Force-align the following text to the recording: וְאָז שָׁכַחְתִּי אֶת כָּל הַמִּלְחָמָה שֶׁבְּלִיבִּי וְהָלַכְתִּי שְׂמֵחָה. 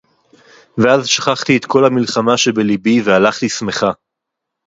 וְאָז 0.77 1.07
שָׁכַחְתִּי 1.07 1.57
אֶת 1.57 1.65
כָּל 1.65 1.85
הַמִּלְחָמָה 1.85 2.37
שֶׁבְּלִיבִּי 2.37 3.01
וְהָלַכְתִּי 3.01 3.49
שְׂמֵחָה. 3.49 3.91